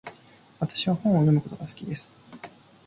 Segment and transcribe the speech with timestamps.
[0.59, 2.11] 私は本を読むことが好きです。